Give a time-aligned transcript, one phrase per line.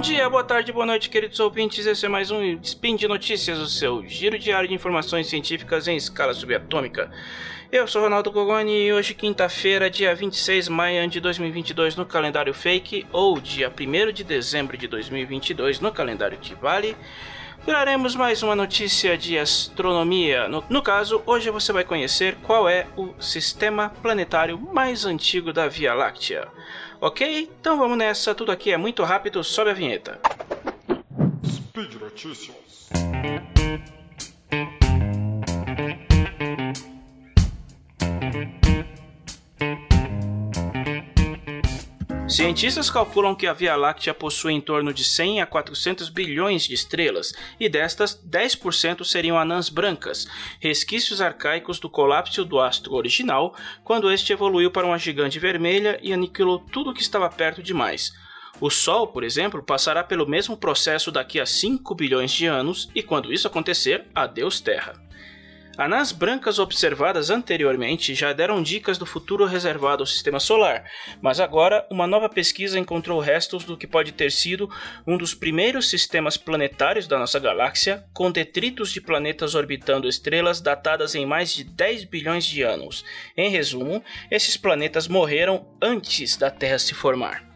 [0.00, 1.84] Bom dia, boa tarde, boa noite, queridos ouvintes.
[1.84, 5.94] Esse é mais um Spin de Notícias, o seu giro diário de informações científicas em
[5.94, 7.10] escala subatômica.
[7.70, 12.54] Eu sou Ronaldo Gogoni e hoje, quinta-feira, dia 26 de maio de 2022 no calendário
[12.54, 16.96] fake, ou dia 1 de dezembro de 2022 no calendário Tivali,
[17.64, 20.48] traremos mais uma notícia de astronomia.
[20.48, 25.68] No, no, caso, hoje você vai conhecer qual é o sistema planetário mais antigo da
[25.68, 26.48] Via Láctea.
[27.00, 27.50] Ok?
[27.60, 30.20] Então vamos nessa, tudo aqui é muito rápido, sobe a vinheta.
[31.44, 32.88] Speed Notícias.
[42.30, 46.74] Cientistas calculam que a Via Láctea possui em torno de 100 a 400 bilhões de
[46.74, 50.28] estrelas, e destas, 10% seriam anãs brancas,
[50.60, 56.12] resquícios arcaicos do colapso do astro original, quando este evoluiu para uma gigante vermelha e
[56.12, 58.12] aniquilou tudo que estava perto demais.
[58.60, 63.02] O Sol, por exemplo, passará pelo mesmo processo daqui a 5 bilhões de anos, e
[63.02, 65.09] quando isso acontecer, adeus Terra.
[65.80, 70.84] Anãs brancas observadas anteriormente já deram dicas do futuro reservado ao sistema solar,
[71.22, 74.70] mas agora uma nova pesquisa encontrou restos do que pode ter sido
[75.06, 81.14] um dos primeiros sistemas planetários da nossa galáxia, com detritos de planetas orbitando estrelas datadas
[81.14, 83.02] em mais de 10 bilhões de anos.
[83.34, 87.49] Em resumo, esses planetas morreram antes da Terra se formar.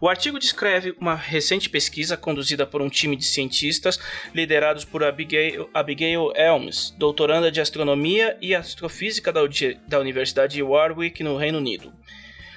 [0.00, 3.98] O artigo descreve uma recente pesquisa conduzida por um time de cientistas
[4.34, 9.40] liderados por Abigail, Abigail Elms, doutoranda de astronomia e astrofísica da,
[9.86, 11.92] da Universidade de Warwick, no Reino Unido.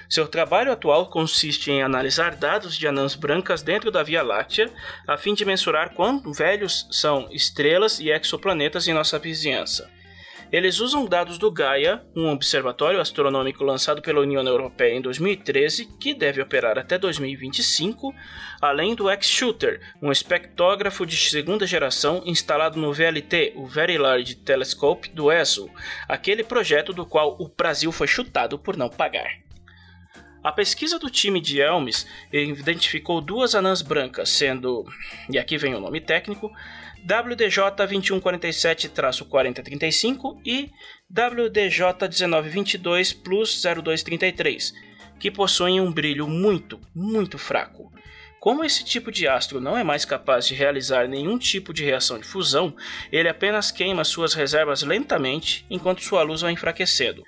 [0.09, 4.69] Seu trabalho atual consiste em analisar dados de anãs brancas dentro da Via Láctea,
[5.07, 9.89] a fim de mensurar quão velhos são estrelas e exoplanetas em nossa vizinhança.
[10.51, 16.13] Eles usam dados do Gaia, um observatório astronômico lançado pela União Europeia em 2013, que
[16.13, 18.13] deve operar até 2025,
[18.61, 25.09] além do X-Shooter, um espectrógrafo de segunda geração instalado no VLT, o Very Large Telescope
[25.11, 25.69] do ESO,
[26.05, 29.31] aquele projeto do qual o Brasil foi chutado por não pagar.
[30.43, 34.83] A pesquisa do time de Elmes identificou duas anãs brancas, sendo,
[35.29, 36.51] e aqui vem o nome técnico,
[37.03, 40.69] WDJ 2147-4035 e
[41.09, 44.73] WDJ 1922 Plus 0233,
[45.19, 47.91] que possuem um brilho muito, muito fraco.
[48.39, 52.17] Como esse tipo de astro não é mais capaz de realizar nenhum tipo de reação
[52.17, 52.75] de fusão,
[53.11, 57.23] ele apenas queima suas reservas lentamente enquanto sua luz vai enfraquecendo.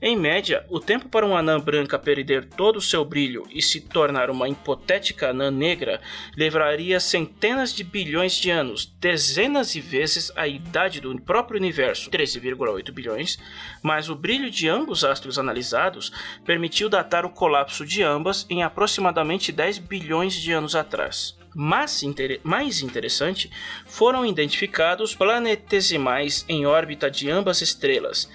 [0.00, 3.80] Em média, o tempo para uma anã branca perder todo o seu brilho e se
[3.80, 6.00] tornar uma hipotética anã negra
[6.36, 12.92] levaria centenas de bilhões de anos, dezenas de vezes a idade do próprio universo, 13,8
[12.92, 13.38] bilhões,
[13.82, 16.12] mas o brilho de ambos astros analisados
[16.44, 21.37] permitiu datar o colapso de ambas em aproximadamente 10 bilhões de anos atrás.
[21.54, 22.02] Mas
[22.42, 23.50] mais interessante,
[23.86, 28.28] foram identificados planetesimais em órbita de ambas estrelas,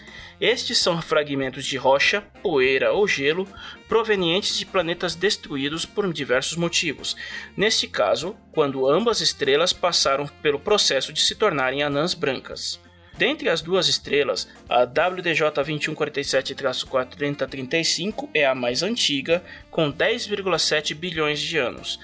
[0.43, 3.47] estes são fragmentos de rocha, poeira ou gelo
[3.87, 7.15] provenientes de planetas destruídos por diversos motivos.
[7.55, 12.77] Neste caso, quando ambas estrelas passaram pelo processo de se tornarem anãs brancas.
[13.17, 19.41] Dentre as duas estrelas, a WDJ 2147-4035 é a mais antiga,
[19.71, 21.97] com 10,7 bilhões de anos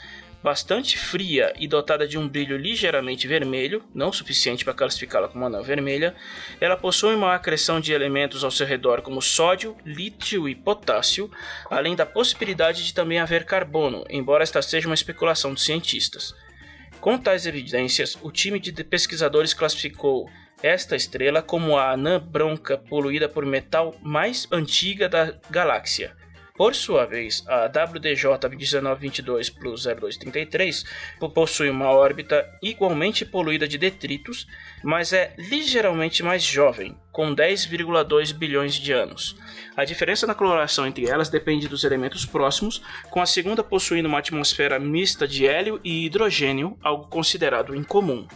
[0.44, 5.62] bastante fria e dotada de um brilho ligeiramente vermelho, não suficiente para classificá-la como anã
[5.62, 6.16] vermelha,
[6.62, 11.30] ela possui uma acreção de elementos ao seu redor como sódio, lítio e potássio,
[11.70, 16.34] além da possibilidade de também haver carbono, embora esta seja uma especulação dos cientistas.
[17.02, 20.30] Com tais evidências, o time de pesquisadores classificou
[20.62, 26.16] esta estrela como a anã branca poluída por metal mais antiga da galáxia,
[26.60, 30.84] por sua vez, a WDJ 1922 Plus 0233
[31.34, 34.46] possui uma órbita igualmente poluída de detritos,
[34.84, 39.38] mas é ligeiramente mais jovem, com 10,2 bilhões de anos.
[39.74, 44.20] A diferença na coloração entre elas depende dos elementos próximos, com a segunda possuindo uma
[44.20, 48.28] atmosfera mista de hélio e hidrogênio, algo considerado incomum.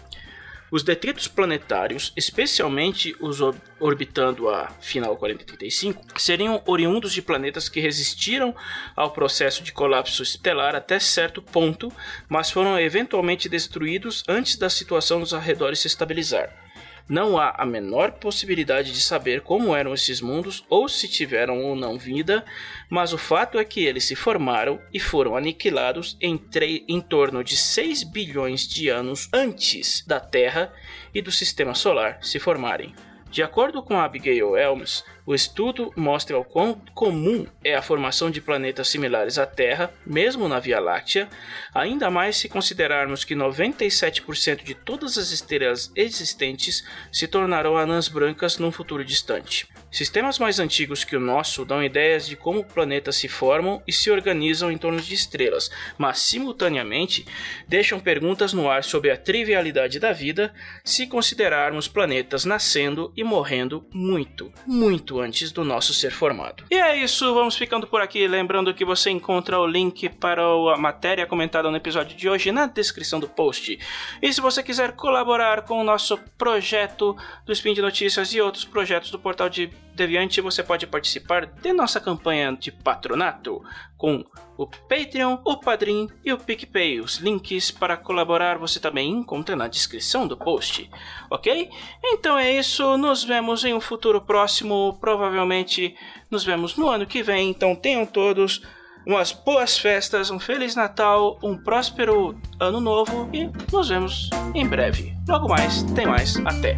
[0.74, 3.38] Os detritos planetários, especialmente os
[3.80, 8.56] orbitando a final 4035, seriam oriundos de planetas que resistiram
[8.96, 11.94] ao processo de colapso estelar até certo ponto,
[12.28, 16.63] mas foram eventualmente destruídos antes da situação nos arredores se estabilizar.
[17.08, 21.76] Não há a menor possibilidade de saber como eram esses mundos ou se tiveram ou
[21.76, 22.46] não vida,
[22.90, 26.42] mas o fato é que eles se formaram e foram aniquilados em,
[26.88, 30.74] em torno de 6 bilhões de anos antes da Terra
[31.14, 32.96] e do sistema solar se formarem.
[33.30, 38.42] De acordo com Abigail Elms, O estudo mostra o quão comum é a formação de
[38.42, 41.30] planetas similares à Terra, mesmo na Via Láctea,
[41.74, 48.58] ainda mais se considerarmos que 97% de todas as estrelas existentes se tornarão anãs brancas
[48.58, 49.66] num futuro distante.
[49.90, 54.12] Sistemas mais antigos que o nosso dão ideias de como planetas se formam e se
[54.12, 57.26] organizam em torno de estrelas, mas simultaneamente
[57.68, 60.54] deixam perguntas no ar sobre a trivialidade da vida
[60.84, 66.64] se considerarmos planetas nascendo e morrendo muito, muito antes do nosso ser formado.
[66.70, 68.28] E é isso, vamos ficando por aqui.
[68.28, 72.66] Lembrando que você encontra o link para a matéria comentada no episódio de hoje na
[72.66, 73.80] descrição do post.
[74.22, 77.16] E se você quiser colaborar com o nosso projeto
[77.46, 81.72] do Spin de Notícias e outros projetos do portal de Deviante, você pode participar de
[81.72, 83.64] nossa campanha de patronato
[83.98, 84.26] com
[84.58, 87.00] o Patreon, o Padrim e o PicPay.
[87.00, 90.90] Os links para colaborar você também encontra na descrição do post,
[91.30, 91.70] ok?
[92.04, 95.96] Então é isso, nos vemos em um futuro próximo, provavelmente
[96.30, 97.50] nos vemos no ano que vem.
[97.50, 98.62] Então tenham todos
[99.06, 105.14] umas boas festas, um Feliz Natal, um próspero Ano Novo e nos vemos em breve.
[105.28, 106.78] Logo mais, tem mais, até!